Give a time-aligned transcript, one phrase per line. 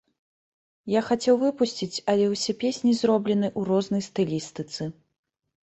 [0.93, 4.83] Я хацеў выпусціць, але ўсе песні зроблены ў рознай стылістыцы.